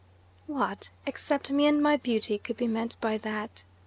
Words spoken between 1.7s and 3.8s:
my beauty, could be meant by that?